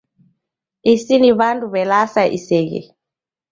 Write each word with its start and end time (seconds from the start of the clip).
Isi 0.93 1.15
ni 1.21 1.31
w'andu 1.37 1.65
w'e 1.73 1.83
lasa 1.91 2.23
iseghe 2.37 2.81